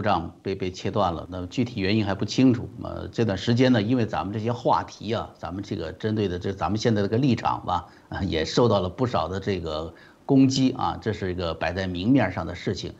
[0.00, 2.66] 故障被被切断了，那么具体原因还不清楚。
[2.82, 9.92] 呃，这段时间呢，因为咱们这些话题啊，咱们这个针对的这咱们现在这个立场吧，啊，也受到了不少的这个
[10.24, 12.94] 攻击啊，这是一个摆在明面上的事情。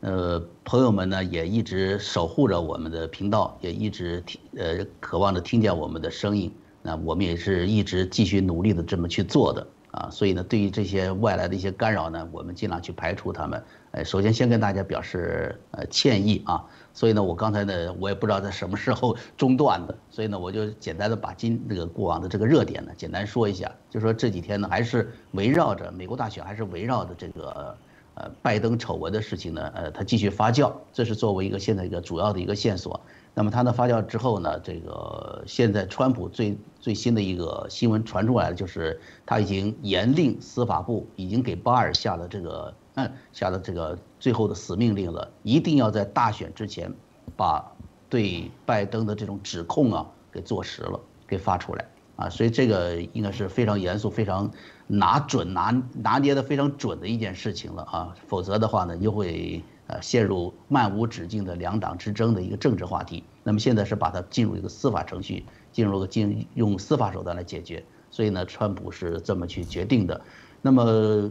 [0.00, 6.50] 呃，朋友们呢也一直守护着我们的频道，也一直听呃渴望着听见我们的声音。
[6.80, 10.08] 那我们也是一直继续努力的这么去做的啊。
[10.10, 13.62] 所以呢，对于这些外来的一些干扰呢，我们尽量去排除他们。
[13.96, 16.64] 呃，首先先跟大家表示呃歉意啊。
[16.92, 27.76] 所以呢，我刚才呢，我也不知道在什么时候 中断的，所以呢，我就简单的把今这个过往的这个热点呢，简单说一下，就说这几天呢，还是围绕着美国大选，还是围绕着这个。
[28.18, 32.98] 呃，拜登丑闻的事情呢，呃，它继续发酵，这是作为一个现在一个主要的一个线索。
[33.34, 46.92] 那么它的发酵之后呢，这个现在川普最最新的一个新闻传出来的就是他已经严令司法部已经给巴尔下了这个嗯下了这个最后的死命令了，一定要在大选之前
[47.36, 47.64] 把
[48.10, 52.28] 对拜登的这种指控啊给坐实了，给发出来啊。
[52.28, 54.50] 所以这个应该是非常严肃、非常。
[54.88, 63.24] 拿准拿拿捏的非常准的一件事情了啊，否则的话呢，又会呃陷入漫无止境的两党之争的一个政治话题。
[63.42, 67.84] 那么现在是把它进入一个司法程序，进入个进用司法手段来解决。
[68.12, 70.20] 所以呢，川普是这么去决定的。
[70.62, 71.28] 那么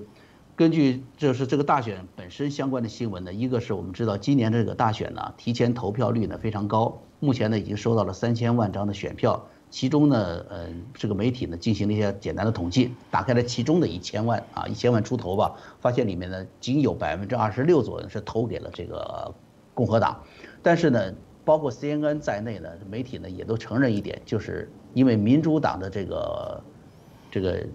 [0.55, 9.47] 根据就是这个大选本身相关的新闻呢，一个是我们知道今年这个大选呢，提前投票率呢非常高，目前呢已经收到了三千万张的选票。
[9.69, 19.33] 其中呢，呃，这个媒体呢进行了一些简单的统计，打开了其中的一千万啊，一千万出头吧，发现里面呢仅有百分之二十六左右是投给了这个
[19.73, 20.21] 共和党，
[20.63, 26.63] 但是呢，包括 CNN 在内呢，媒体呢也都承认一点，就是因为民主党的这个
[27.29, 27.67] 这个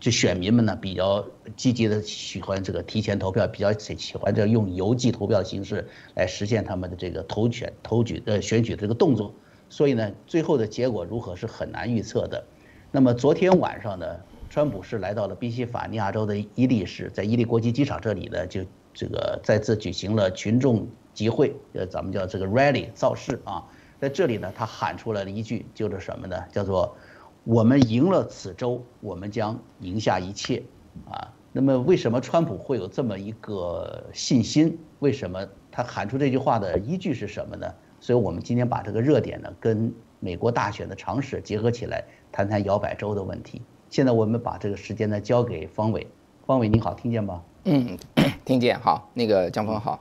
[0.00, 1.26] 就选民们呢比较
[1.56, 9.34] 积极的喜欢这个提前投票，比较喜喜欢这用邮寄投票的形式来实现他们的这个投选投举呃选举的这个动作。
[9.68, 12.42] 所以呢，最后的结果如何是很难预测的。
[12.90, 14.06] 那么昨天晚上呢，
[14.48, 18.62] 川普是来到了宾夕法尼亚州的伊利市，在伊利国际机场这里呢，就
[18.94, 23.62] 这个再次举行了群众集会，呃，咱们叫这个 rally 造势啊。
[24.00, 26.36] 在这里呢，他喊出来了一句，就是什么呢？
[26.50, 26.96] 叫做
[27.48, 30.62] “我们赢了此州，我们将赢下一切”
[31.10, 31.32] 啊。
[31.50, 34.78] 那么为什么川普会有这么一个信心？
[34.98, 37.66] 为什么他喊出这句话的依据是什么呢？
[38.00, 43.62] 所以，我们今天把这个热点呢，跟美国大选的常识结合起来，谈谈摇摆州的问题。
[43.88, 46.06] 现在我们把这个时间呢交给方伟，
[46.44, 47.42] 方伟你好，听见吗？
[47.64, 47.96] 嗯，
[48.44, 48.78] 听见。
[48.78, 49.98] 好，那个江峰好，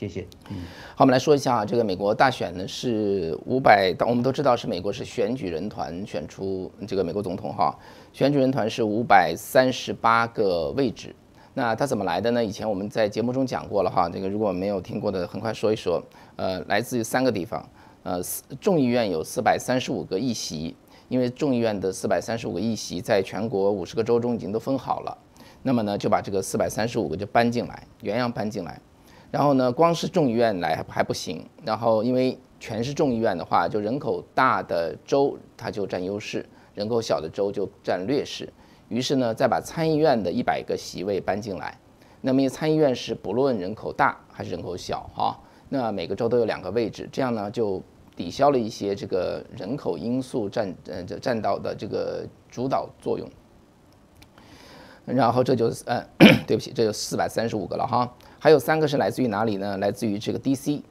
[0.00, 0.26] 谢谢。
[0.48, 0.56] 嗯，
[0.94, 7.78] 好，我们来说一下啊，这个美国大选呢是五百，我们都知道是美国是选举人团选出这个美国总统哈，
[8.10, 11.14] 选举人团是五百三十八个位置。
[11.52, 12.42] 那它怎么来的呢？
[12.42, 16.02] 以前我们在节目中讲过了哈，这个如果没有听过的，很快说一说。
[16.36, 17.62] 呃，来自于三个地方，
[18.02, 18.22] 呃，
[18.58, 20.74] 众议院有四百三十五个议席，
[21.08, 25.18] 因为众议院的四百三十五个议席在全国五十个州中已经都分好了，
[25.62, 28.80] 那么呢，就把这个四百三十五个就搬进来，原样搬进来。
[29.30, 38.52] 然后呢，光是众议院来还不行，然后因为全是众议院的话，就人口大的州它就占优势，人口小的州就占劣势。
[38.88, 41.78] 于是呢，再把参议院的一百个席位搬进来，
[42.20, 45.38] 那么参议院是不论人口大还是人口小哈，
[45.68, 47.80] 那每个州都有两个位置，这样呢就
[48.16, 53.30] 抵消了一些这个人口因素占呃占到的这个主导作用。
[55.06, 56.04] 然后这就呃
[56.46, 59.76] 对不起，这就四百三十五个了哈，还有三个是来自于哪里呢？
[59.76, 60.82] 来自于这个 D.C.，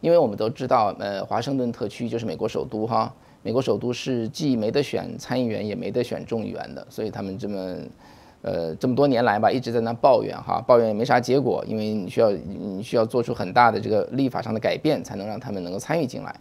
[0.00, 3.12] 因为我们都知道呃华盛顿特区就是美国首都哈。
[3.40, 7.76] 美国首都是既没得选参议员，也没得选众议员的，所以他们这么，
[8.42, 16.34] 呃，这么多年来吧，一直在那抱怨哈，抱怨也没啥结果，因为你需要你需要做出很大的这个立法上的改变，才能让他们能够参与进来。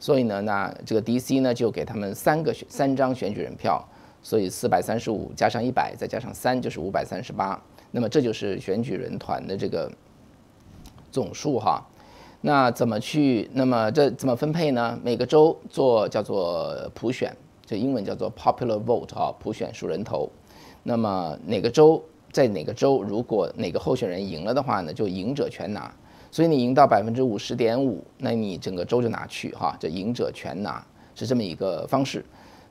[0.00, 1.38] 所以呢，那这个 D.C.
[1.40, 3.82] 呢就给他们三个选三张选举人票，
[4.20, 7.58] 所以四百三十五加上一百再加上三就是五百三十八，
[7.92, 9.88] 那么这就是选举人团的这个
[11.12, 11.86] 总数哈。
[12.40, 13.48] 那怎么去？
[13.52, 14.98] 那么这怎么分配呢？
[15.04, 17.32] 每个州做叫做普选，
[17.64, 20.28] 这英文叫做 popular vote 啊，普选数人头。
[20.82, 22.02] 那么哪个州
[22.32, 25.94] 在哪个州，如果哪个候选人赢了的话呢，就赢者全拿。
[26.32, 30.84] 所以你赢到百分之五十点五，那你整个州就拿去哈，这赢者全拿
[31.14, 32.24] 是这么一个方式。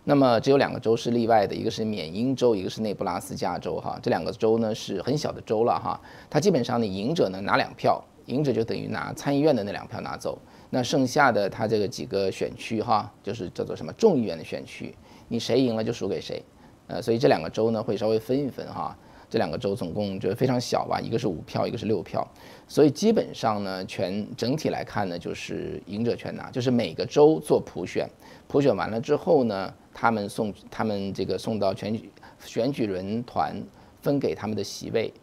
[0.03, 3.99] 那么只有两个州是例外的，一个是缅因州，一个是内布拉斯加州哈。
[4.01, 5.99] 这两个州呢是很小的州了哈，
[6.29, 8.03] 它基本上你赢者呢拿两票。
[8.27, 10.37] 赢者就等于拿参议院的那两票拿走，
[10.69, 14.95] 那剩下的他这个几个选区哈，就是叫做什么众议院的选区，
[15.27, 16.41] 你谁赢了就输给谁，
[16.87, 18.95] 呃，所以这两个州呢会稍微分一分哈，
[19.31, 22.27] 这两个州总共就非常小吧，一个是五票，一个是六票，
[22.67, 28.05] 所以基本上呢，全整体来看呢，就是赢者全拿，就是每个州做普选，
[28.49, 32.11] 普选完了之后呢，他们送他们这个送到选举
[32.43, 33.55] 选举人团
[34.01, 35.13] 分给他们的席位，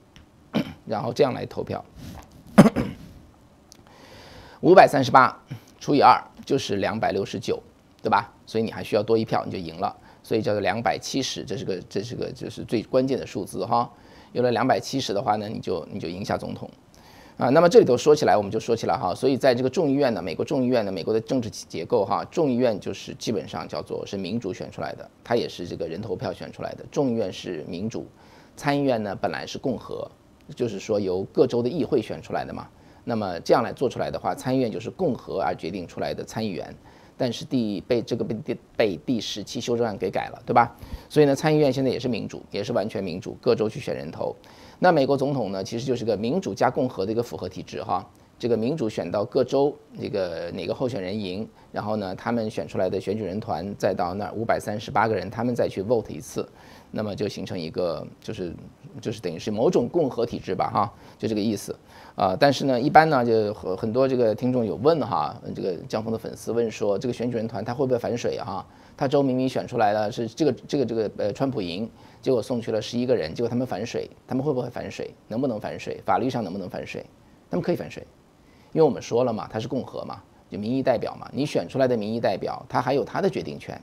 [0.86, 1.84] 然后这样来投票。
[4.62, 5.38] 五百三十八
[5.78, 7.62] 除以二就是两百六十九，
[8.02, 8.32] 对吧？
[8.46, 9.94] 所以你还需要多一票，你就赢了。
[10.28, 13.90] 所以叫做两百七十，这是个这是个就是最关键的数字哈。
[14.32, 16.68] 有了两百七十的话呢，你就你就赢下总统
[17.38, 17.48] 啊。
[17.48, 19.14] 那么这里头说起来，我们就说起来哈。
[19.14, 26.84] 所以在这个众议院呢，美国众议院呢，美国的政治结构哈，众议院就是基本上叫做是民主选出来的，它也是这个人投票选出来的。
[26.90, 28.06] 众议院是民主，
[28.54, 30.06] 参议院呢本来是共和，
[30.54, 32.68] 就是说由各州的议会选出来的嘛。
[33.02, 36.74] 那么这样来做出来的话，参议院就是共和而决定出来的参议员，
[37.18, 40.74] 但是第被这个被第被第十七修正案给改了，对吧？
[41.08, 44.34] 所以呢，参议院现在也是民主，也是完全民主，各州去选人头。
[44.78, 48.08] 那美国总统呢，其实就是个民主加共和的一个复合体制哈。
[48.38, 56.48] 这个民主选到各州，这个哪个候选人赢，然后呢，他们选出来的选举人团再到那儿五百三十八个人，他们再去 vote 一次，
[56.90, 58.54] 那么就形成一个就是
[59.00, 61.74] 就是等于是某种共和体制吧哈，就这个意思。
[62.14, 68.66] 啊，但是呢，一般呢，就很很多这个听众有问哈，这个江峰的粉丝问说，这个选举人团他会不会反水啊？
[68.96, 71.88] 他州明明选出来了是这个这个这个呃川普赢，
[72.20, 75.14] 结果送去了十一个人，结果他们反水，他们会不会反水？
[75.28, 76.00] 能不能反水？
[76.04, 77.04] 法律上能不能反水？
[77.48, 78.04] 他们可以反水，
[78.72, 80.20] 因为我们说了嘛，他是共和嘛，
[80.50, 83.80] 就民意代表嘛，你选出来的民意代表，他还有他的决定权。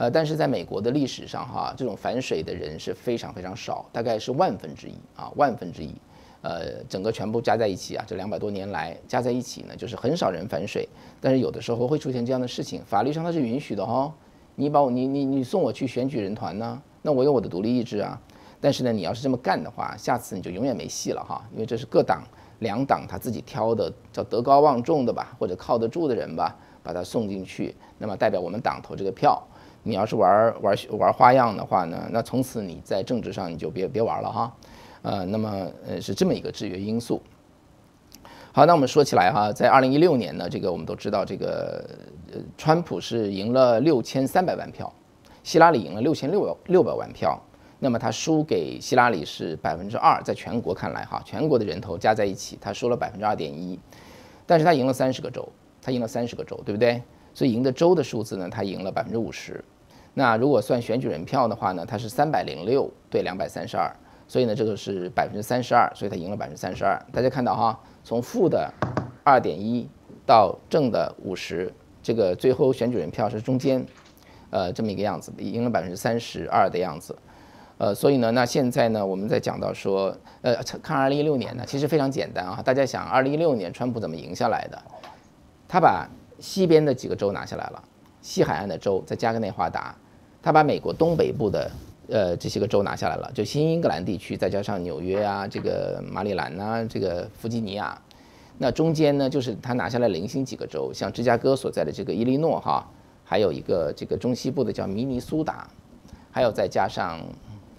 [0.00, 5.94] 呃，但是在美国的历史上哈，这种反水的人是非常非常少，大概是万分之一啊，万分之一。
[6.40, 10.88] 呃，整个全部加在一起啊，这两百多年来加在一起呢，就是很少人反水，
[11.20, 14.10] 但是有的时候会出现这样的事情，法律上它是允许的哈。
[14.54, 18.18] 你把我你你你送我去选举人团呢，那我有我的独立意志啊。
[18.58, 22.22] 但是呢，你要是这么干的话，下次你就永远没戏了哈，因为这是各党
[22.60, 29.46] 两党他自己挑的，叫德高望重的吧，或者靠得住的人吧，把他送进去，那么代表我们党投这个票。
[29.82, 34.52] 你要是玩玩玩花样的话呢，那从此你在政治上你就别别玩了哈。
[35.02, 37.22] 呃，那么呃是这么一个制约因素。
[38.52, 41.88] 好，那我们说起来哈，在二零一六年呢，这个我们都知道，这个
[42.32, 44.92] 呃，川普是赢了六千三百万票，
[45.42, 47.40] 希拉里赢了六千六百六百万票。
[47.78, 53.78] 那么他输给希拉里是百分之二，在全国看来哈，全国的人头加在一起，他输了百分之二点一。
[54.44, 55.48] 但是他赢了三十个州，
[55.80, 57.02] 他赢了三十个州，对不对？
[57.34, 59.64] 所以赢的州的数字呢，他赢了百分之五十。
[60.14, 63.90] 那如果算选举人票的话呢，他是三百零六对两百三十二。
[64.26, 66.96] 所以呢，这个是百分之三十二，所以他赢了百分之三十二。
[67.12, 68.72] 大家看到哈，从负的
[69.24, 69.88] 二点一
[70.24, 73.84] 到正的五十，这个最后选举人票是中间，
[74.50, 77.16] 呃，这么一个样子，赢了百分之三十二的样子。
[77.78, 82.62] 呃，所以呢，那现在呢，我们在讲到说，呃，看二零一六年呢，其实非常简单啊。
[82.62, 84.80] 大家想，二零一六年川普怎么赢下来的？
[85.66, 86.08] 他把
[86.40, 87.82] 西边的几个州拿下来了，
[88.22, 89.94] 西海岸的州，再加个内华达，
[90.42, 91.70] 他把美国东北部的。
[92.12, 97.96] 呃，这些个州拿下来了，就新英格兰地区，再加上纽约啊，这个马里兰呐，这个弗吉尼亚，
[98.58, 102.84] 那中间呢，就是他拿下来零星几个州，像芝加哥所在的这个伊利诺哈，
[103.22, 105.70] 还有一个这个中西部的叫明尼苏达，
[106.32, 107.20] 还有再加上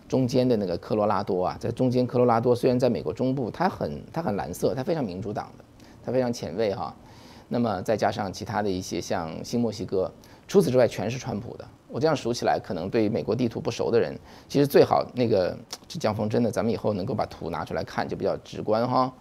[0.08, 5.65] 中间的那个科罗拉多啊，在中间科罗拉多虽然在美国中部，它很它很蓝色，它非常民主党的，
[6.06, 6.96] 它非常前卫哈，
[7.53, 10.10] 那么再加上其他的一些像新墨西哥，
[10.48, 11.67] 除此之外全是川普的。
[11.89, 14.17] 我这样数起来，可能对美国地图不熟的人，
[14.48, 15.53] 其实最好那个
[15.89, 19.12] 江峰真的，咱们以后能够把图拿出来看，就比较直观哈。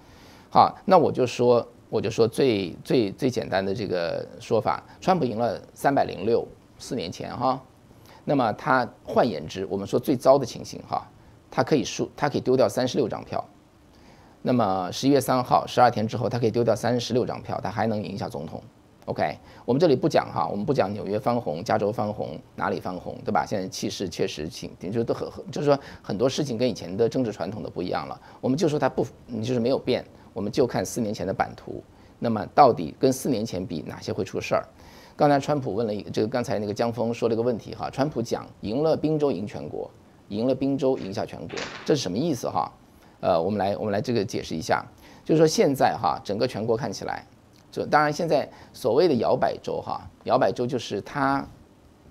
[0.49, 6.47] 好，那我就说，我就说最最最简单的这个说法，川普赢了三百零六，
[6.79, 7.61] 四年前哈。
[8.25, 11.05] 那么他换言之，我们说最糟的情形哈，
[11.51, 13.45] 他可以输，他可以丢掉三十六张票。
[14.43, 18.63] 那么十一月三号，十二天之后，他可以丢掉三十六张票，他还能赢下总统。
[19.07, 23.45] OK，我们这里不讲哈，我们不讲纽约翻红、加州翻红，哪里翻红，对吧？
[23.45, 28.19] 现在气势确实挺，就是都很，就是说很多事情跟以前的政治传统的不一样了。
[28.41, 29.05] 我们就说它不，
[29.43, 31.83] 就是没有变，我们就看四年前的版图。
[32.19, 34.65] 那么到底跟四年前比，哪些会出事儿？
[35.17, 39.91] 刚才川普问了一个，这个刚才那个江峰说了一个问题哈，川普讲赢了宾州赢全国，
[40.29, 42.71] 赢了宾州赢下全国，这是什么意思哈？
[43.21, 44.85] 呃，我们来我们来这个解释一下，
[45.25, 47.25] 就是说现在哈，整个全国看起来。
[47.71, 51.47] 就当然，现在所谓的摇摆州哈，摇摆州就是他，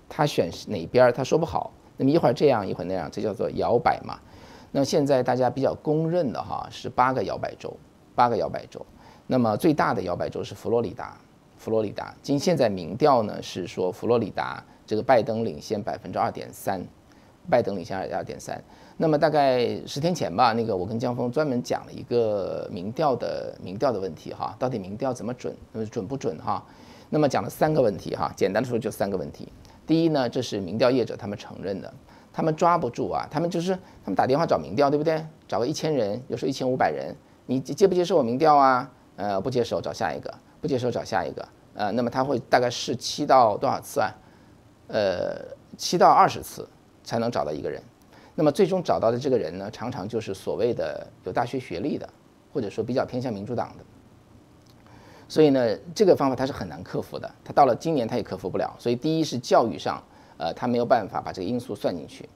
[0.08, 4.18] 他选哪边儿他说不好，那么一会儿这样一会儿那样，这叫做摇摆嘛。
[4.72, 7.76] 那么现在大家比较公认的哈是八个摇摆州，
[8.14, 8.80] 八个摇摆州。
[9.26, 11.14] 那么最大的摇摆州是佛罗里达，
[11.58, 12.14] 佛罗里达。
[12.22, 16.82] 今现在民调呢是说佛罗里达这个拜登领先百分之二点三，
[17.48, 18.62] 拜登领先二点三。
[18.96, 25.56] 那么大概十天前吧，那个我跟江峰专门讲了一个民调的民调的问题哈，到底民调怎么准，
[25.90, 26.62] 准不准哈？
[27.08, 29.48] 那么讲了三个问题哈，简单的说就三个问题。
[29.86, 31.92] 第一呢，这是民调业者他们承认的，
[32.32, 35.24] 他们抓不住啊，他们就是他们打电话找民调，对不对？
[35.48, 37.16] 找个一千人，有时候一千五百人，
[37.46, 38.88] 你接不接受我民调啊？
[39.16, 41.48] 呃，不接受，找下一个，不接受找下一个。
[41.74, 44.14] 呃，那么他会大概试七到多少次啊？
[44.88, 45.36] 呃，
[45.76, 46.68] 七到二十次
[47.02, 47.82] 才能找到一个人。
[48.34, 52.08] 那么最终找到的这个人呢，常常就是所谓的有大学学历的，
[52.52, 53.84] 或者说比较偏向民主党的。
[55.28, 57.30] 所以呢，这个方法他是很难克服的。
[57.44, 58.74] 他到了今年他也克服不了。
[58.78, 60.02] 所以第一是教育上，
[60.38, 62.28] 呃，他没有办法把这个因素算进去。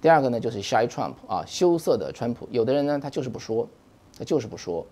[0.00, 2.48] 第二个呢，就是 shy Trump 啊，羞涩的川普。
[2.50, 3.68] 有的人呢，他就是不说，
[4.18, 4.84] 他就是不说。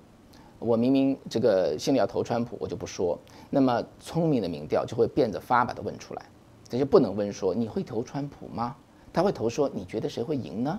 [0.59, 3.19] 我明明这个心里要投川普，我就不说。
[3.49, 6.23] 那么聪明的民调就会变着法把它问出来，
[6.69, 8.77] 这就不能问说你会投川普吗？
[9.12, 10.79] 他会投说：“你觉得谁会赢呢？”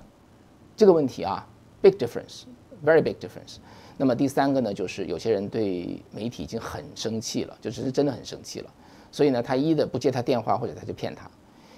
[0.76, 1.46] 这个问题啊
[1.82, 3.58] ，big difference，very big difference。
[3.98, 8.70] 那么第三个呢，就是有些人对媒体已经很生气了，就是真的很生气了。
[9.12, 11.30] 所以呢，他一的不接他电话，或者他就骗他，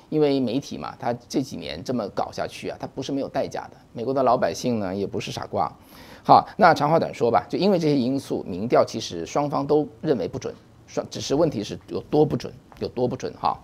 [0.10, 3.77] 因为媒体嘛，他这几年这么搞下去啊，他不是没有代价的。
[3.91, 5.69] 美国的老百姓呢，也不是傻瓜。
[6.24, 10.53] 好，那长话短说吧，就因为这些因素，民调其实双方都认为不准，
[10.88, 13.60] 双只是问题是有多不准，有多不准哈。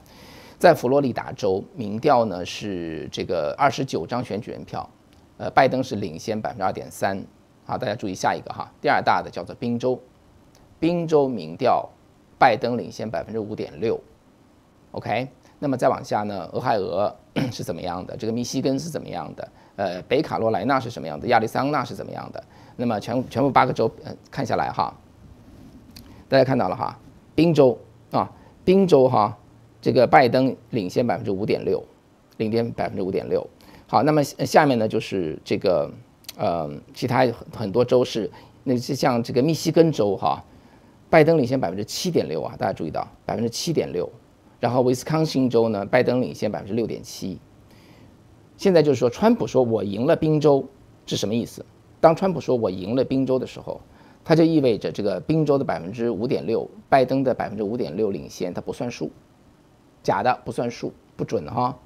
[0.59, 4.87] 在佛罗里达州，民调呢是这个二十九张选举人票，
[5.37, 7.17] 呃，拜登是领先百分之二点三。
[7.65, 9.97] 好，大家注意下一个哈，第二大的叫做宾州，
[10.77, 11.87] 宾州民调，
[12.37, 13.97] 拜登领先百分之五点六。
[14.91, 17.15] OK，那么再往下呢，俄亥俄
[17.53, 18.17] 是怎么样的？
[18.17, 19.49] 这个密西根是怎么样的？
[19.77, 21.25] 呃，北卡罗来纳是什么样的？
[21.29, 22.43] 亚利桑那是怎么样的？
[22.75, 24.93] 那么全全部八个州，呃，看下来哈，
[26.27, 26.99] 大家看到了哈，
[27.33, 27.79] 宾州
[28.11, 28.29] 啊，
[28.65, 29.38] 宾州哈。
[29.81, 31.83] 这个拜登领先百分之五点六，
[32.37, 33.45] 领先百分之五点六。
[33.87, 35.89] 好，那么下面呢就是这个
[36.37, 38.29] 呃，其他很多州是，
[38.63, 40.43] 那是像这个密西根州哈，
[41.09, 44.09] 拜登领先百分之七点六啊，大家注意到百分之七点六。
[44.59, 47.39] 然后威斯康星州呢，拜登领先百分之六点七。
[48.57, 50.67] 现在就是说，川普说我赢了宾州
[51.05, 51.65] 是什么意思？
[52.01, 53.79] 当川普说我赢了宾州的时候，
[54.23, 59.09] 它就意味着这个宾州的百分之五点六，拜登的百分之五点六领先，它不算数。
[60.03, 61.77] 假的不算数，不准哈。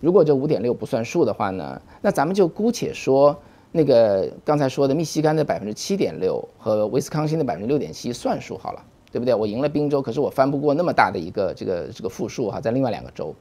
[0.00, 3.38] 如果这五点六不算数的话呢，那咱们就姑且说
[3.70, 9.34] 那个刚才说的密西根的百分之七点六和威斯康星的百分之六点七算数好了，对不对？
[9.34, 13.34] 我赢了宾州，可是我翻不过那么大的一个这个这个负数哈，在另外两个州。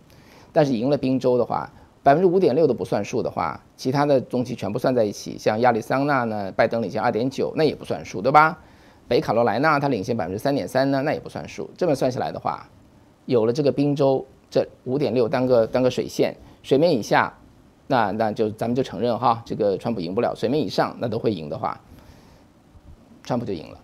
[0.52, 1.72] 但是赢了宾州的话，
[2.04, 8.60] 百分之五点六都不算数的话，其他的中期全部算在一起，像亚利桑那呢，拜登领先二点九，那也不算数，对吧？
[9.08, 11.70] 北卡罗来纳它领先百分之三点三呢，那也不算数。
[11.78, 12.68] 这么算下来的话。
[13.30, 17.32] 有了这个宾州这五点六当个当个水线，水面以下，
[17.86, 20.34] 那那就咱们就承认哈，这个川普赢不了。
[20.36, 21.80] 水面以上那都会赢的话，
[23.24, 23.80] 川普就赢了。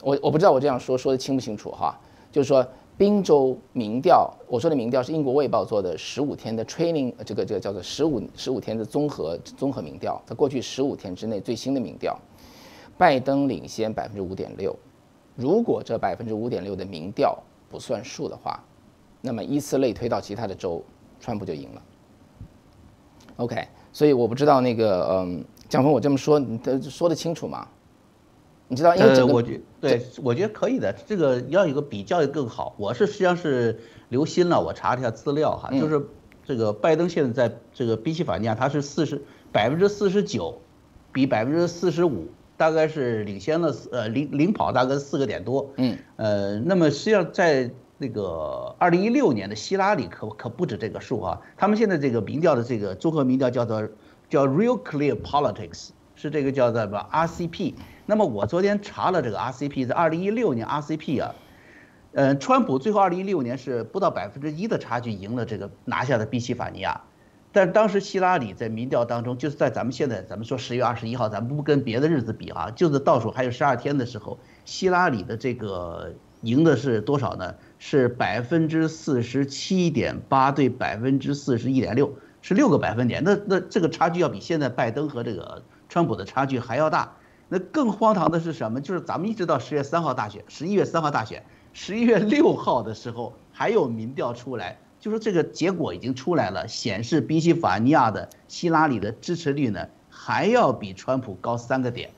[0.00, 1.98] 我我不知道我这样说说的清不清楚哈，
[2.30, 2.64] 就是说
[2.96, 12.16] 宾州民调，我说的民调是英国卫报做的十五天的 training，这个这个叫做十五十五天的综合综合民调，在过去十五天之内最新的民调，
[12.96, 14.72] 拜登领先百分之五点六。
[15.34, 17.36] 如果这百分之五点六的民调，
[17.72, 18.62] 不算数的话，
[19.22, 20.84] 那么依次类推到其他的州，
[21.18, 21.82] 川普就赢了。
[23.36, 27.66] OK，所以我不知道那个嗯，蒋峰，我这么说，你说得清楚吗？
[28.68, 28.94] 你知道？
[28.94, 30.94] 因为呃，我觉对，我觉得可以的。
[31.06, 32.74] 这个要有个比较更好。
[32.76, 36.06] 我是实际上是留心了，我查了一下资料哈，就是
[36.44, 40.60] 这个拜登现在在这个宾夕法尼亚，他是四十百分之四十九，
[41.10, 42.28] 比百分之四十五。
[42.56, 53.88] 大概是领先了，呃，领领跑大概四个点多，嗯，呃，那么实际上在那个二零一六年的希拉里可可不止这个数啊，他们现在这个民调的这个综合民调叫做
[54.28, 57.74] 叫 Real Clear Politics，是这个叫做什么 RCP。
[58.06, 61.34] 那么我昨天查了这个 RCP，在二零一六年 RCP 啊，
[62.12, 67.00] 嗯，川普最后二零一六年是不到百分之一的差距赢了这个拿下的宾夕法尼亚。
[67.52, 77.54] 但当时希拉里在民调当中，就是在咱们现在咱们说十月二十一号，咱们不跟别的日子比啊，就是倒数还有十二天的时候，希拉里的这个赢的是多少呢？
[77.78, 83.22] 是百分之四十七点八对百分之四十一点六，是六个百分点。
[83.22, 87.12] 那那这个差距要比现在拜登和这个川普的差距还要大。
[87.48, 88.80] 那更荒唐的是什么？
[88.80, 91.44] 就是咱们一直到十月三号大选，十一月三号大选，
[91.74, 94.78] 十一月六号的时候还有民调出来。
[95.02, 102.10] 就说这个结果已经出来了，显示宾夕法尼亚的希拉里的支持率呢还要比川普高三个点，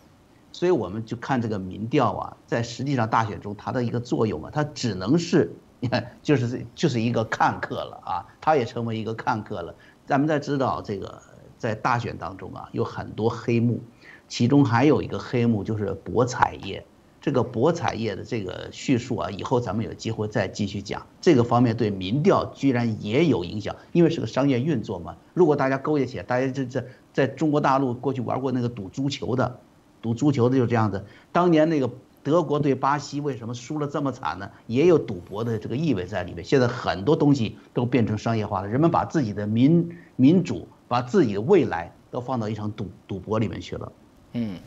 [0.52, 5.50] 所以我们就看这个民调啊，在实际上大选中它的一个作用啊，它只能是
[5.80, 9.74] 你看 就是就是一个看客了啊，它也成为一个看客了。
[10.04, 11.22] 咱们在知道这个
[11.56, 13.80] 在大选当中啊，有很多黑幕，
[14.28, 16.84] 其中还有一个黑幕就是博彩业。
[17.24, 21.06] 这个博彩业的这个叙述啊，以后咱们有机会再继续讲。
[21.22, 25.16] 这个方面对民调居然也有影响，因为是个商业运作嘛。
[25.32, 29.58] 如果大家勾结起来，大家这这在中国大陆过去玩过那个赌足球的，
[30.02, 31.02] 赌足球的就是这样子。
[31.32, 31.90] 当年那个
[32.22, 34.50] 德国对巴西为什么输了这么惨呢？
[34.66, 36.44] 也有赌博的这个意味在里面。
[36.44, 43.92] 现在很多东西都变成商业化了，人们把自己的民民主，把自己的未来都放到一场赌赌博里面去了。
[44.34, 44.58] 嗯。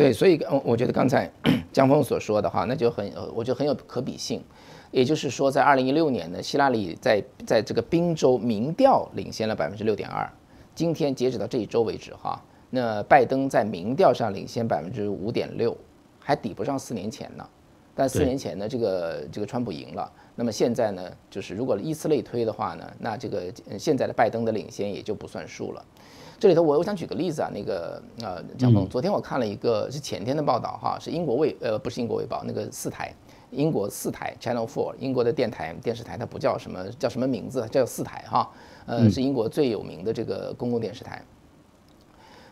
[0.00, 1.30] 对，所以我我觉得刚才
[1.70, 4.42] 江峰所说的哈，那就很，我觉得很有可比性。
[4.90, 10.26] 也就是说，在二零一六年呢，希拉里在在这个宾州民调领先了百分之六点二。
[10.74, 15.76] 今天截止到这一周为止哈，那拜登在民调上领先百分之五点六，
[16.18, 17.46] 还抵不上四年前呢。
[18.00, 20.10] 但四年前呢，这个这个川普赢了。
[20.34, 25.84] 那么现在呢，就是如果依次类推的话呢，那这个现在的拜登的领先也就不算数了。
[26.38, 33.14] 这里头我我想举个例子啊，那个呃，蒋峰，昨天我看了一个是前天的报道哈，是英国卫呃不是英国卫报那个四台，
[33.50, 38.50] 英国四台 Channel Four 英国的电台电视台，它不叫什么叫什么名字，叫四台哈，
[38.86, 41.22] 呃是英国最有名的这个公共电视台，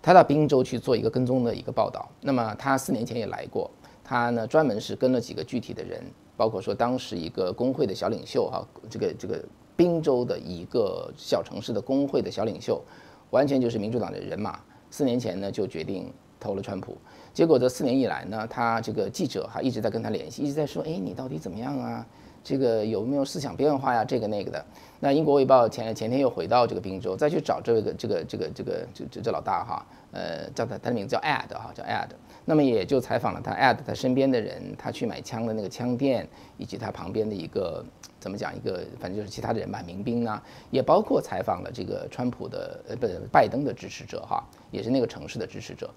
[0.02, 3.70] 他到宾州去做一个跟踪的一个报道，那么他四年前也来过，
[4.08, 6.02] 他呢专门是跟了几个具体的人，
[6.34, 9.44] 包括说当时一个工会的小领袖哈，这个这个
[9.76, 12.82] 宾州的一个小城市的工会的小领袖。
[13.30, 16.10] 完全就是民主党的人马，四年前呢就决定
[16.40, 16.96] 投了川普，
[17.34, 22.06] 结果这四年以来呢，他这个记者哈一直在跟他联系，一直在说，哎，你到底怎么样啊？
[22.42, 24.02] 这个有没有思想变化呀？
[24.02, 24.64] 这个那个的。
[24.98, 32.08] 那英国卫报前前天又回到这个宾州，再去找这个这个这个这个这这这老大哈，呃，叫他他的名字叫 Ad 哈，叫 Ad。
[32.48, 36.26] 那么也就采访了他，at 他身边的人，他去买枪的那个枪店，
[36.56, 37.84] 以及他旁边的一个。
[38.20, 45.88] 怎么讲一个，反正就是其他的人吧，民兵呢，也包括采访了这个川普的呃不拜登的支持者哈，也是那个城市的支持者，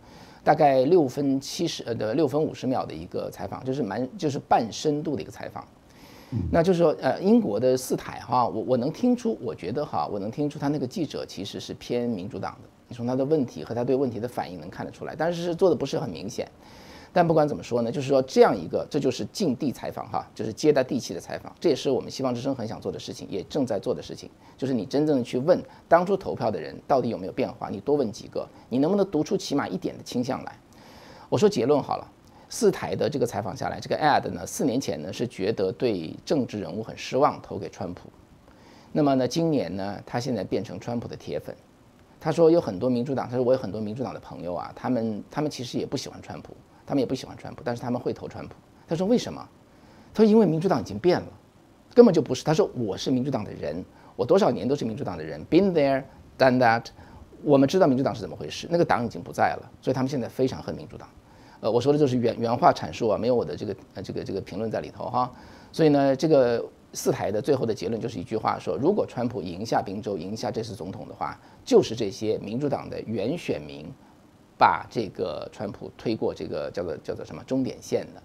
[0.43, 5.67] 大概六分七十呃的六分五十秒的一个采访，就是蛮就是半深度的一个采访，
[6.51, 16.45] 那就是说呃英国的四台哈，我我能听出，我觉得哈，我能听出他那个记者其实是偏民主党的，你从他的问题和他对问题的反应能看得出来，但是做的不是很明显。
[17.13, 30.53] 但不管怎么说呢，就是说这样一个，这就是近地采访哈，就是接待地气的采访，这也是我们希望之声很想做的事情，也正在做的事情，就是你真正的去问当初投票的人到底有没有变化，你多问几个，你能不能读出起码一点的倾向来？
[31.29, 32.05] 我说结论好了，
[32.49, 38.09] 四台的这个采访下来，这个 ad 呢，四年前呢是觉得对政治人物很失望，投给川普，
[38.91, 41.55] 那么呢，今年呢，他现在变成川普的铁粉，
[42.21, 46.55] 他说有很多民主党，他说我有很多民主党的朋友啊，他们他们其实也不喜欢川普。
[46.83, 48.55] 他们也不喜欢川普，但是他们会投川普。
[48.85, 49.47] 他说为什么？
[50.13, 51.27] 他说因为民主党已经变了，
[51.93, 52.43] 根本就不是。
[52.43, 53.85] 他说我是民主党的人，
[54.17, 56.03] 我多少年都是民主党的人，been there
[56.37, 56.87] done that。
[57.43, 61.07] 我们知道民主党是怎么回事，那个党已经不在了，所以他们现在非常恨民主党。
[61.61, 65.31] 呃，我说的就是原原话阐述啊，没有我的这个呃这个这个评论在里头哈。
[65.71, 73.85] 所以呢，这个四台的最后的结论就是一句话说：如果川普赢下宾州，赢下这次总统的话，就是这些民主党的原选民。
[74.57, 78.21] 把这个川普推过这个叫做叫做什么终点线的，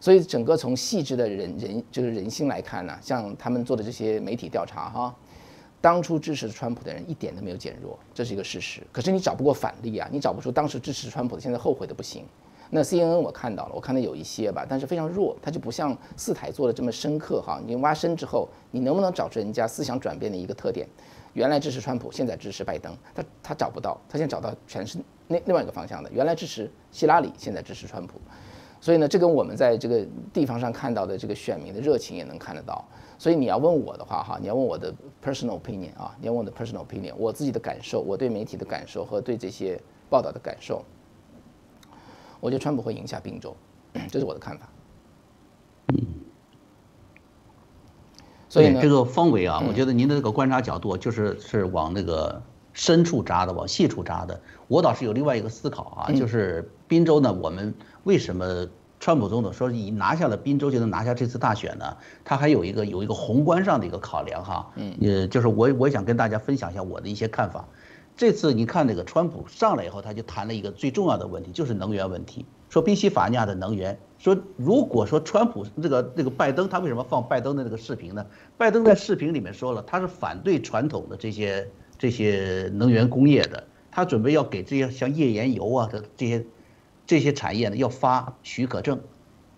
[0.00, 5.14] 所以整个从细致的人人就是人心来看呢，像他们做的这些媒体调查哈，
[5.80, 8.82] 当初支持川普的人一点都没有减弱，这是一个事实。
[8.90, 12.24] 可是你找不过反例啊，你找不出当时支持川普的现在后悔的不行。
[12.70, 17.60] 那 CNN 我看到了，我看到有一些吧，但是非常弱，它就不像四台做的这么深刻哈。
[17.66, 20.88] 你挖深之后，你能不能找出人家思想转变的一个特点？
[21.32, 24.98] 原来支持川普，现在支持拜登，他他找不到，他现在找到全是。
[25.26, 28.20] 那另外一个方向的，原来支持希拉里，现在支持川普，
[28.80, 32.84] 所以呢，这跟我们在这个地方上看到的这个选民的热情也能看得到。
[33.16, 34.92] 所以你要问我的话，哈，你要问我的
[35.24, 40.84] personal opinion 啊，你要问我的 personal opinion，我自己的感受，我对媒体的感受和对这些报道的感受，
[42.40, 43.56] 我觉得川普会赢下宾州，
[44.10, 44.68] 这是我的看法。
[45.88, 45.98] 嗯，
[48.48, 52.42] 所以这个方伟啊，我觉得您的这个观察角度就是是往那个。
[52.72, 54.40] 深处扎的，往细处扎的。
[54.68, 57.74] 我倒是有另外一个思考啊，就是滨州呢，我们
[58.04, 58.64] 为什么
[59.00, 61.96] 川普总统说以拿下了滨州就能拿下这次大选呢？
[62.24, 67.66] 他还有一个有一个宏观上的一个考量哈，嗯，呃，就是我我想跟大家分享一下我的一些看法。
[68.20, 72.44] 这次你看那个川普上来以后，他就谈了一个最重要的问题，就是能源问题。
[72.68, 78.26] 说宾夕法尼亚的能源，说如果说川普这个这个拜登，他为什么放拜登的那个视频呢？
[78.58, 81.66] 拜登在视频里面说了，他是反对传统的这些。
[81.98, 86.46] 这些能源工业的，他准备要给这些像页岩油啊的这些
[87.06, 89.00] 这些产业呢，要发许可证。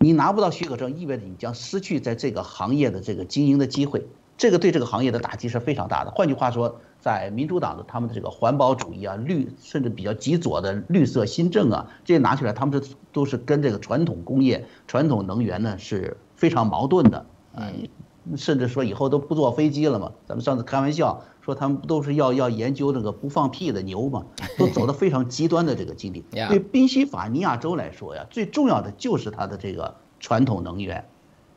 [0.00, 4.08] 你拿不到许可证，意味着你将失去在这个行业的这个经营的机会。
[4.36, 6.10] 这个对这个行业的打击是非常大的。
[6.10, 17.88] 换句话说，在民主党的他们的这个环保主义啊、绿甚至比较极左的绿色新政啊，这些拿起来，他们是都是跟这个传统工业、传统能源呢是非常矛盾的嗯。
[18.36, 20.12] 甚至说以后都不坐飞机了嘛？
[20.26, 24.24] 咱们上次开玩笑说他们不都是要要研究那个不放屁的牛嘛？
[24.56, 26.24] 都走的非常极端的这个境地。
[26.48, 31.04] 对宾夕法尼亚州来说呀，最重要的就是它的这个传统能源。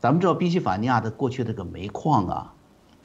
[0.00, 2.54] 咱们知道宾夕法尼亚的过去这个煤矿啊，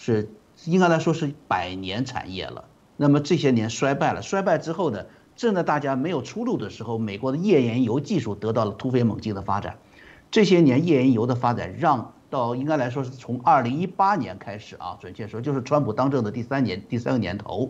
[0.04, 0.30] 是
[0.66, 2.66] 应该来说是百年产业了。
[2.98, 9.78] 那么这些年衰败了，衰败之后呢，正在大家没有出路的时候，美国的页岩油技术得到了突飞猛进的发展。
[10.32, 17.70] 这些年页岩油的发展让到应该来说是从二零一八年开始啊，准确说就是川普当政的第三年第三个年头，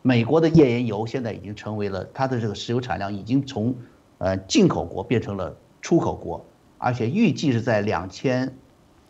[0.00, 3.74] 美国的页岩油现在已经成为了它的这个石油产量已经从
[4.16, 6.46] 呃进口国变成了出口国，
[6.78, 8.56] 而且预计是在两千，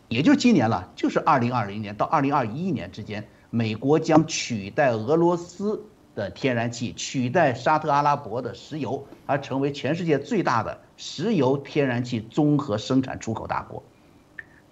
[0.09, 13.83] 也就是今年了，就是二零二零年到二零二一年之间，美国将取代俄罗斯的天然气，取代沙特阿拉伯的石油，而成为全世界最大的石油天然气综合生产出口大国。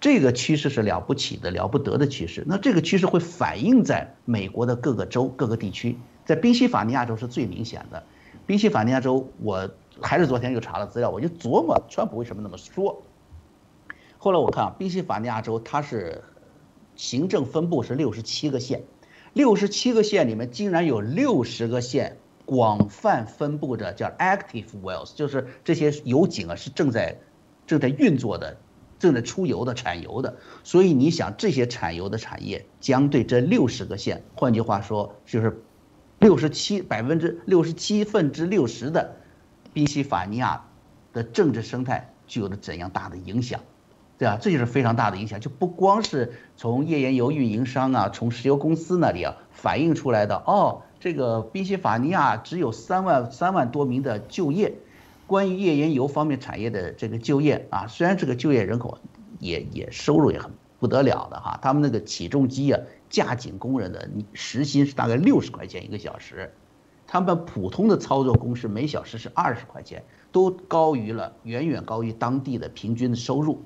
[0.00, 2.42] 这个趋势是了不起的、了不得的趋势。
[2.46, 8.02] 那这个趋势会反映在美国的各个州、各个地区，在宾夕法尼亚州是最明显的。
[8.44, 9.70] 宾夕法尼亚州，我
[10.00, 13.00] 还是昨天又查了资料，我就琢磨川普为什么那么说。
[14.18, 16.22] 后来我看啊，宾夕法尼亚州它是
[16.96, 18.82] 行政分布是六十七个县，
[19.32, 27.18] 六十七个县里面竟然有六十个县广泛分布着叫 active wells，就是这些油井啊是正在
[27.66, 28.58] 正在运作的。
[29.00, 35.62] 正在出油的产油的，所以你想这些产油的产业将对这六十个县，换句话说就是
[36.18, 39.14] 六十七百分之六十七分之六十的
[39.72, 40.66] 宾夕法尼亚
[41.12, 43.60] 的政治生态具有了怎样大的影响，
[44.18, 44.36] 对啊？
[44.40, 54.74] 这就是非常大的影响，就不光是从页岩油运营商啊，从石油公司那里啊反映出来的哦，这个宾夕法尼亚只有三万三万多名的就业。
[55.28, 58.98] 关于页岩油方面产业的这个就业啊，虽然这个就业人口
[59.38, 60.50] 也也收入也很
[60.80, 66.54] 不得了的哈，他们那个起重机啊，架井工人的时薪是大概六十块钱一个小时，
[67.06, 70.02] 他们普通的操作工是每小时是二十块钱，
[70.32, 73.62] 都高于了远远高于当地的平均的收入。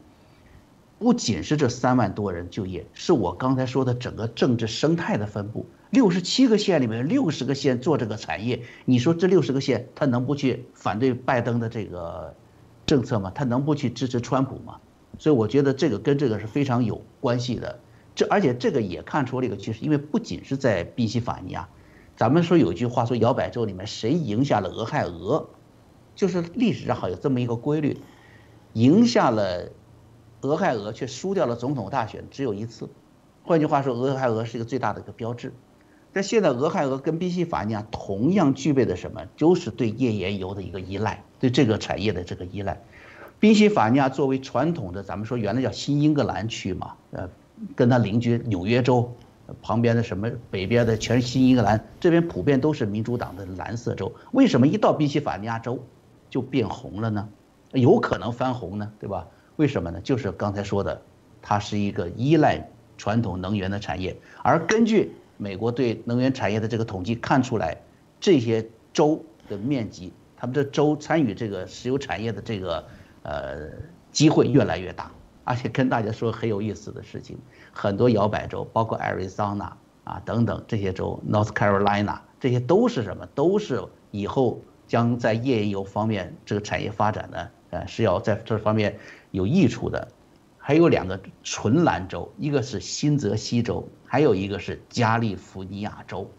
[1.02, 5.66] 不仅是这三万多人就业，是我刚才说的整个政治生态的分布。
[5.90, 12.32] 六十七个县里面，六十个县做这个产业，你说这六十个县他能不去反对拜登的这个
[12.86, 13.32] 政策吗？
[13.34, 14.76] 他能不去支持川普吗？
[15.18, 17.80] 所以我觉得这个跟这个是非常有关系的。
[18.14, 21.68] 这而且这个也看出了一个趋势，因为不仅是在宾夕法尼亚，
[22.16, 25.48] 咱们说有句话说摇摆州里面谁赢下了俄亥俄，
[26.14, 27.98] 就是历史上好有这么一个规律，
[28.74, 29.68] 赢下了
[30.42, 32.88] 俄亥俄却输掉了总统大选只有一次。
[33.44, 35.52] 换句话说，俄亥俄是一个最大的一个标志。
[36.12, 42.83] 但现在俄亥俄跟宾夕法尼亚同样具备的什么，就是对页岩油的一个依赖，对这个产业的这个依赖。
[43.40, 47.28] 宾夕法尼亚作为传统的，咱们说原来叫新英格兰区嘛，呃，
[47.74, 49.11] 跟它邻居纽约州
[49.62, 54.12] 旁边的什么北边的全是新英格兰，这边普遍都是民主党的蓝色州。
[54.33, 55.83] 为什么一到宾夕法尼亚州
[56.28, 57.28] 就变红了呢？
[57.72, 59.26] 有可能翻红呢，对吧？
[59.62, 60.01] 为什么呢？
[60.03, 61.01] 就是刚才说的，
[61.40, 65.12] 它是一个依赖传统能源的产业，而根据。
[65.38, 67.77] 美国对能源产业的这个统计看出来，
[68.20, 72.85] 这些州的面积，他们这州参与这个石油产业的这个
[73.25, 73.68] 呃
[74.12, 75.11] 机会越来越大，
[75.42, 77.37] 而且跟大家说很有意思的事情，
[77.72, 79.72] 很多摇摆州，包括 Arizona
[80.05, 83.27] 啊等等这些州，North Carolina 这些都是什么？
[83.35, 88.96] 都是以后将在页岩油方面这个产业发展呢，呃是要在这方面
[89.33, 90.09] 有益处的。
[90.64, 96.31] 还有两个纯蓝州，一个是新泽西州，还有一个是加利福尼亚州，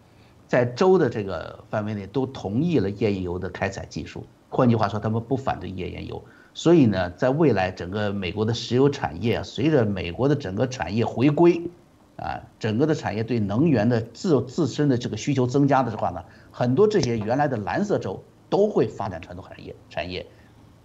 [0.48, 4.24] 在州的这个范围内都同意了页岩油的开采技术。
[4.48, 6.24] 换句话说，他们不反对页岩油。
[6.54, 11.60] 所以呢，在未来整个美国的石油产业，随着美国的整个产业回归，
[12.16, 20.26] 啊，整个的产业对能源的自自身的这个需求增加的话呢，很多这些原来的蓝色州都会发展传统产业、产业、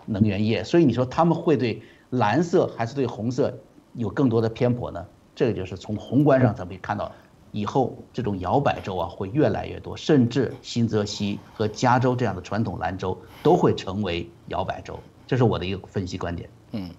[0.05, 0.65] 能源业。
[0.65, 1.81] 所以你说他们会对？
[2.11, 3.55] 蓝色还是对红色
[3.93, 5.05] 有更多的偏颇呢？
[5.35, 7.11] 这个就是从宏观上咱们可以看到，
[7.51, 14.99] 以后这种摇摆州啊会越来越多，甚至新泽西和加州这样的传统蓝州都会成为摇摆州。
[15.25, 16.49] 这是我的一个分析观点。
[16.71, 16.89] 嗯，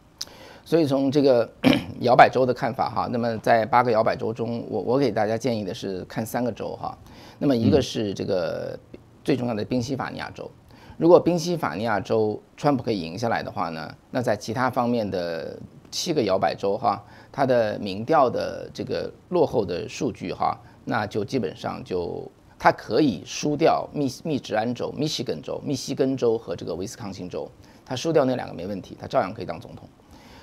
[0.65, 1.51] 所以从这个
[2.01, 6.97] 摇摆州的看法哈，那么在八个摇摆州中，我我给大家建议的是看三个州哈。
[7.39, 8.79] 那么一个是这个
[9.25, 10.51] 最重要的宾夕法尼亚州。
[11.01, 15.59] 如果宾夕法尼亚州川普可以赢下来的话呢，那在其他方面的
[15.91, 27.51] 七个摇摆州哈，它的民调的这个落后的数据哈，那就基本上就他可以输掉密密执安州、密西根州、密西根州和这个威斯康星州，
[27.87, 29.89] 他输掉那两个没问题，他照样可以当总统。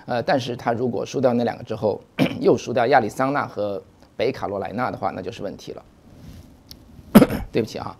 [0.07, 2.01] 呃，但是他如果输掉那两个之后，
[2.41, 3.79] 又输掉亚利桑那和
[4.15, 5.85] 北卡罗来纳的话，那就是问题了。
[7.51, 7.95] 对不起啊，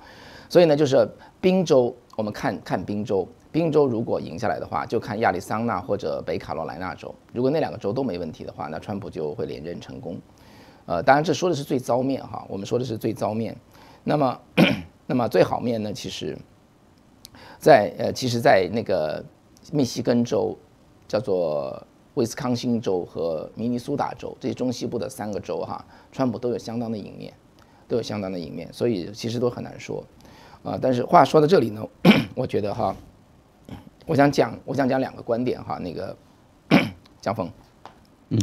[0.50, 1.08] 所以呢，就是
[1.40, 7.14] 宾州，我们看看宾州，宾州如果赢下来的话，就看亚利桑那或者北卡罗来纳州。
[7.32, 10.18] 如果那两个州都没问题的话，那川普就会连任成功。
[10.88, 13.56] 呃，当然这说的是最糟面哈，我们说的是最糟面。
[14.04, 14.42] 那么，
[15.06, 15.94] 那么最好面呢？
[15.94, 16.36] 其实，
[17.60, 19.24] 在呃，其实，在那个
[19.72, 20.58] 密西根州，
[21.08, 21.80] 叫做。
[22.16, 27.32] 威斯康星州和明尼苏达州这些中西部的三个州哈，川普都有相当的赢面，
[27.88, 30.04] 都有相当的赢面，所以其实都很难说，
[30.68, 31.82] 啊，但是话说到这里呢，
[32.36, 32.94] 我觉得哈，
[34.06, 36.14] 我想讲，我想讲两个观点哈，那个
[37.22, 37.50] 江峰，
[38.32, 38.38] 嗯，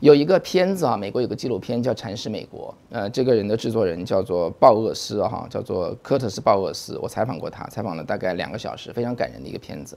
[0.00, 9.96] 有一个片子啊，美国有个纪录片叫《蚕食美国》，呃，这个人的制作人叫做鲍厄斯哈，叫做科特斯鲍厄斯，我采访过他，采访了大概两个小时，非常感人的一个片子。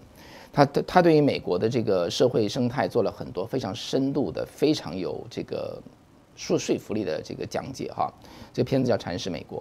[0.53, 5.81] 他的他对于美国的这个社会生态做了很多非常深度的、非常有这个
[6.35, 8.11] 说说服力的这个讲解哈。
[8.53, 9.59] 这个片子叫《阐释美国》，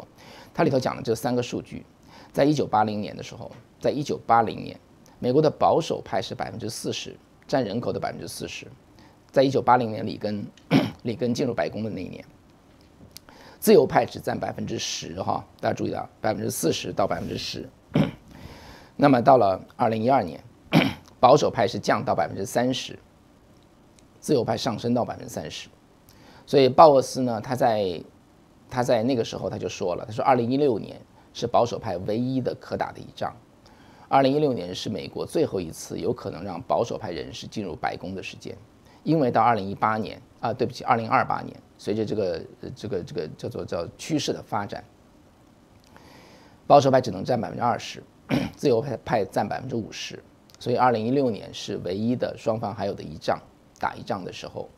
[0.52, 1.84] 它里头讲了这三个数据：
[2.32, 4.78] 在一九八零年的时候，在一九八零年，
[5.18, 8.66] 美国的保守派是百分之四十，占人口的百分之四十。
[9.30, 10.46] 在一九八零年里根
[11.02, 12.24] 里根进入白宫的那一年，
[13.58, 15.44] 自由派只占百分之十哈。
[15.60, 17.68] 大家注意到百分之四十到百分之十。
[18.96, 20.42] 那么到了二零一二年。
[21.20, 22.98] 保守派是降到百分之三十，
[24.18, 25.68] 自由派上升到百分之三十，
[26.46, 28.02] 所以鲍沃斯呢，他在
[28.68, 31.00] 他在那个时候他就说了，他说二零一六年
[31.32, 33.34] 是保守派唯一的可打的一仗，
[34.08, 38.56] 二零一六年是美国最后一次有可能让保守派人士进入白宫的时间，
[39.04, 42.42] 因为到二零一八年啊，对不起，二零二八年，随着这个
[42.74, 44.84] 这个这个叫做叫趋势的发展，
[46.66, 48.02] 保守派只能占百分之二十，
[48.56, 50.22] 自由派派占百分之五十。
[50.58, 53.40] 所以，二零一六年是唯一的双方还有的一仗
[53.80, 54.68] 打一仗的时候。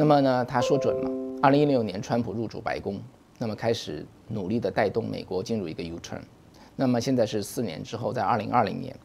[0.00, 1.10] 那么呢，他说准了。
[1.42, 2.98] 二零一六年，川普入主白宫，
[3.36, 6.22] 那么开始努力的带动美国进入一个 U turn。
[6.74, 8.98] 那么现在是四年之后，在二零二零年，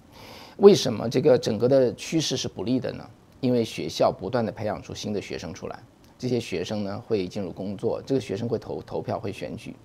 [0.55, 3.05] 为什么这个整个的趋势是不利的呢？
[3.41, 5.77] 因为学校不断的培养出新的学生出来，
[6.17, 9.75] 这些学生呢会进入工作，这个学生会投投票会选举。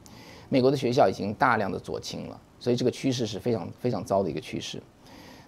[0.48, 4.80] 美国的学校已经大量的左倾了，所以这个趋势是非常非常糟的一个趋势。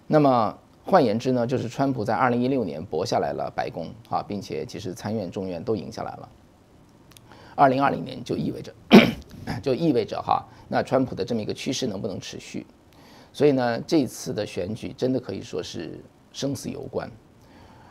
[0.07, 6.29] 那么换言之呢，就是川普在二零一六年博下来了白宫啊，并且其实参院、众院都赢下来了。
[7.55, 8.73] 二零二零年就意味着，
[9.63, 12.65] 就意味着哈，那川普的这么一个趋势能不能持续？
[13.31, 15.99] 所以呢，这次的选举真的可以说是
[16.31, 17.09] 生死攸关。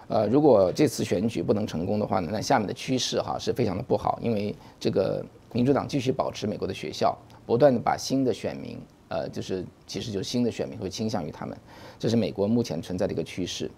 [0.09, 8.79] 呃，如果这次选举不能成功的话呢，那下面的趋势哈是非常的不好，因为这个民主党继续保持美国的学校，不断的把新的选民。
[9.12, 11.55] 呃，就是其实就是新的选民会倾向于他们，
[11.98, 13.70] 这是美国目前存在的一个趋势。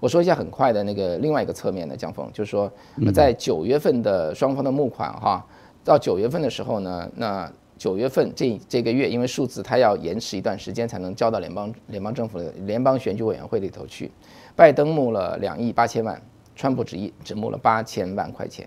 [0.00, 2.72] 我说一下很快的那个另外一个侧面的江峰，就是说
[3.12, 5.44] 在九月份的双方的募款哈，
[5.84, 14.10] 到九月份的时候呢，那九月份这这个月，因为数字它要延迟一段时间才能交到联邦联邦政府的联邦选举委员会里头去。
[14.56, 16.18] 拜登募了两亿八千万，
[16.56, 18.66] 川普只一只募了八千万块钱。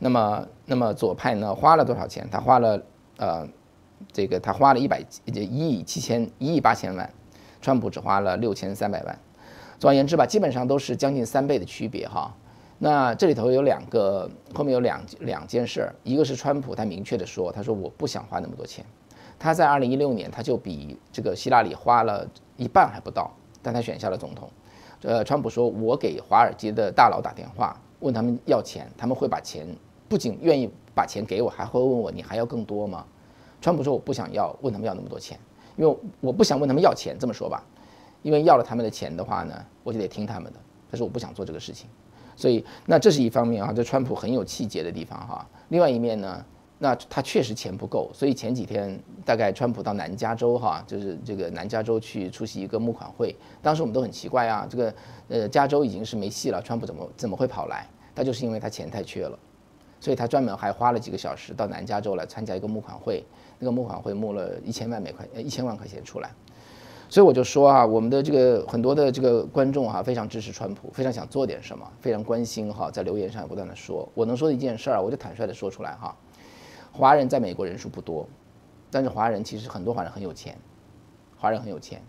[0.00, 2.26] 那么那么左派呢花了多少钱？
[2.32, 2.82] 他花了
[3.18, 3.46] 呃。
[4.12, 7.10] 这个他花了一百一亿七千一亿八千万，
[7.60, 9.18] 川普只花了六千三百万。
[9.78, 12.34] 总而言之吧，基本上都是将近三倍的区别哈。
[12.78, 18.84] 那这里头有两个，后面有两两件事儿，一个是川普他明确的说，他说我不想花那么多钱。
[19.38, 23.30] 他在二零一六年他就比这个希拉里花了一半还不到，
[23.62, 24.50] 但他选下了总统。
[25.02, 29.66] 呃，川普说我给华尔街的大佬打电话问他们要钱，他们会把钱
[30.08, 33.04] 不仅愿意把钱给我，还会问我你还要更多吗？
[33.60, 35.38] 川普说：“我不想要问他们要那么多钱，
[35.76, 37.16] 因为我不想问他们要钱。
[37.18, 37.64] 这么说吧，
[38.22, 40.58] 因为要了他们的钱的话呢，我就得听他们的。
[40.90, 41.88] 但是我不想做这个事情，
[42.36, 45.44] 所以那这是一方面啊，这川普很有气节的地方哈。
[45.68, 46.44] 另外一面呢，
[46.78, 54.94] 那他确实钱不够，所以前几天大概川普到南加州哈，就是这个南加州去出席一个募款会，当时我们都很奇怪啊，这个
[55.28, 57.88] 呃加州已经是没戏了，川普怎么怎么会跑来？
[58.14, 59.36] 他就是因为他钱太缺了，
[60.00, 63.24] 所以他专门还花了几个小时到南加州来参加一个募款会。”
[63.58, 66.30] 那个募款会募了一千万美块，呃一千万块钱出来，
[67.08, 76.16] 所以我就说啊，我们的这个很多的这个观众哈，非常支持川普，非常想做点什么，非常关心哈，在留言上不断的说，我能说的一件事儿，我就坦率的说出来哈，
[76.92, 78.28] 华人在美国人数不多，
[78.90, 80.56] 但是华人其实很多华人很有钱，
[81.38, 82.02] 华人很有钱，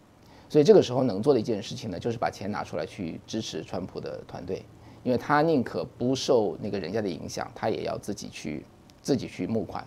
[0.49, 4.65] 所以这个时候能做的一件事情呢，就是把钱拿出来去支持川普的团队，
[5.03, 8.65] 因为他宁可不受那个人家的影响，他也要自己去
[9.01, 9.85] 自己去募款，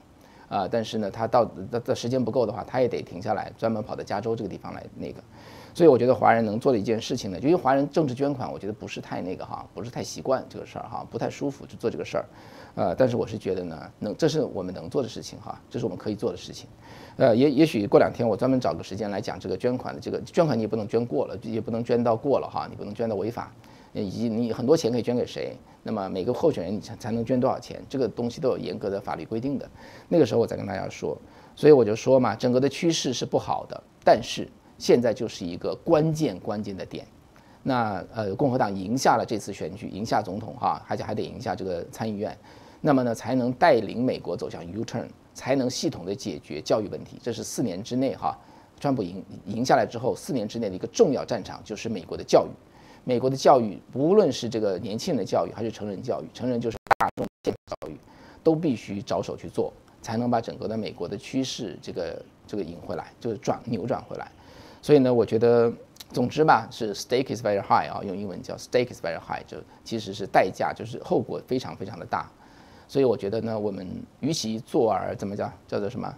[0.51, 5.23] 啊，但是呢，他到的的时间不够的话，他也得停下来，专门跑到加州这个地方来那个。
[5.73, 12.25] 所以我觉得华人能做的一件事情呢，就因为华人政治捐款，我觉得不是太那个哈，不是太习惯这个事儿哈，不太舒服去做这个事儿，
[12.75, 16.69] 呃，但是我是觉得呢，能这是我们能做的事情哈，这是我们可以做的事情，
[17.17, 23.53] 呃，也也许过两天我专门找个时间来讲这个捐款的这个捐款你也不能捐过了，也不能捐到过了哈，你不能捐到违法，
[23.93, 29.69] 以及你很多钱可以捐给谁，那么每个候选人你才才能捐多少钱，这个东西都有严格的法律规定的，
[30.09, 31.17] 那个时候我再跟大家说，
[31.55, 34.49] 所以我就说嘛，整个的趋势是不好的，但是。
[34.79, 37.07] 现在就是一个关键关键的点，
[37.63, 42.35] 那呃，共和党赢下了这次选举，赢下总统哈，而且还得赢下这个参议院，
[42.81, 47.19] 那么呢，才能带领美国走向 U turn，才能系统的解决教育问题。
[47.23, 48.35] 这是四年之内哈，
[48.81, 52.51] 川普赢赢下来之后，四年之内的一个重要战场就是美国的教育。
[53.05, 57.97] 美国的教育，不论是这个年轻人的教育，还是成人教育，成人就是大众教育，
[58.43, 64.31] 都必须着手去做，才能把整个的美国的趋势这个这个赢回来，就是转扭转回来。
[64.83, 65.73] 所以呢，我觉得，
[66.13, 72.31] 总之吧， 是 stake is very high 啊，用英文叫 stake is very high，就其实是代价，就是后果非常非常的大。
[72.87, 73.87] 所以我觉得呢，我们
[74.21, 76.15] 与其坐而怎么讲，叫做什么，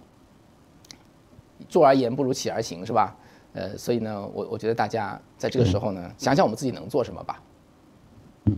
[1.68, 3.16] 坐而言不如起而行，是吧？
[3.52, 7.42] 呃，所以呢，我我觉得大家在这个时候呢，想想我们自己能做什么吧。
[8.46, 8.56] 嗯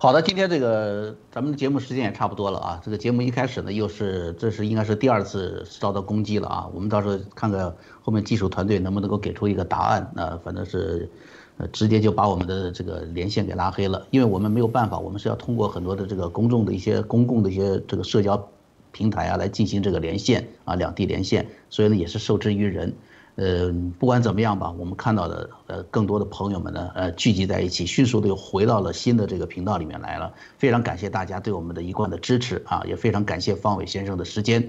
[0.00, 2.80] 好的，今天这个咱们的节目时间也差不多了啊。
[2.84, 6.70] 这个节目一开始呢，又是这是应该是第二次遭到攻击了啊。
[6.72, 10.08] 我们到时候看看后面技术团队能不能够给出一个答案。
[10.14, 11.10] 那反正是，
[11.56, 18.48] 呃，直接就把我们的这个连线给拉黑了，因为我们没有办法，我们是要通过很多的这个公众的一些公共的一些这个社交
[18.92, 22.94] 平台啊来进行这个连线啊，两地连线，所以呢也是受制于人。
[23.38, 30.34] 呃，不管怎么样吧，我们看到的呃，更多的朋友们呢，呃，聚集在一起，迅速的又回到了新的这个频道里面来了。
[30.58, 34.68] 非常感谢大家对我们的一贯的支持啊，也非常感谢方伟先生的时间。